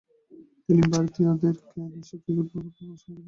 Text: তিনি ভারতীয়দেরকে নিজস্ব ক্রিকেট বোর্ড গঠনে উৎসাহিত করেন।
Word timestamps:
তিনি 0.65 0.81
ভারতীয়দেরকে 0.91 1.79
নিজস্ব 1.83 2.11
ক্রিকেট 2.23 2.47
বোর্ড 2.51 2.67
গঠনে 2.67 2.91
উৎসাহিত 2.91 3.07
করেন। 3.07 3.19